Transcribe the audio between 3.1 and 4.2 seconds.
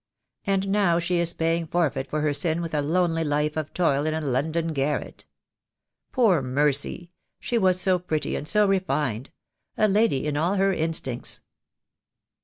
life of toil in a